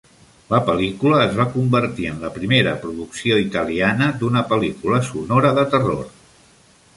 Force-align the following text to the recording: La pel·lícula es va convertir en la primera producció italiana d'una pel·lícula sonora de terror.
La 0.51 0.59
pel·lícula 0.67 1.19
es 1.25 1.35
va 1.39 1.45
convertir 1.57 2.07
en 2.11 2.17
la 2.23 2.31
primera 2.37 2.73
producció 2.85 3.37
italiana 3.43 4.09
d'una 4.23 4.45
pel·lícula 4.55 5.03
sonora 5.13 5.53
de 5.61 5.69
terror. 5.77 6.03